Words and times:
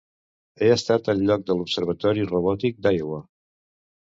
Ha 0.61 0.69
estat 0.75 1.11
el 1.13 1.21
lloc 1.27 1.45
de 1.49 1.57
l'Observatori 1.59 2.27
robòtic 2.33 2.81
d'Iowa. 2.87 3.21